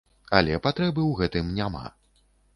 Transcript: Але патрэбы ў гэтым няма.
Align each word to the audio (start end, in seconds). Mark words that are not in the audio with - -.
Але 0.37 0.55
патрэбы 0.67 1.03
ў 1.11 1.21
гэтым 1.21 1.53
няма. 1.61 1.85